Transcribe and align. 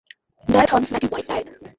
Deighton's 0.47 0.91
native 0.91 1.11
wife 1.11 1.27
died. 1.27 1.51